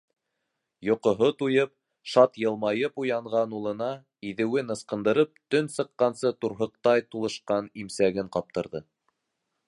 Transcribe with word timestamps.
Йоҡоһо 0.85 1.27
туйып, 1.41 1.71
шат 2.13 2.39
йылмайып 2.43 2.97
уянған 3.03 3.53
улына, 3.59 3.89
иҙеүен 4.29 4.75
ысҡындырып, 4.75 5.37
төн 5.55 5.69
сыҡҡансы 5.77 6.31
турһыҡтай 6.45 7.05
тулышҡан 7.13 7.69
имсәген 7.83 8.33
ҡаптырҙы... 8.37 8.83